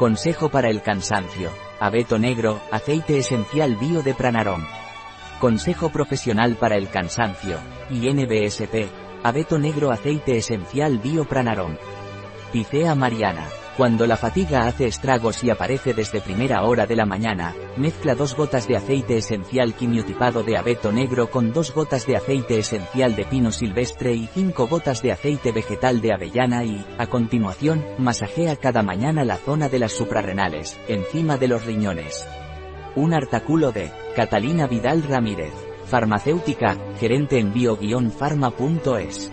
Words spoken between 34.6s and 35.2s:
Vidal